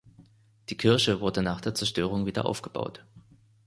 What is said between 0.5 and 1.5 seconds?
Die Kirche wurde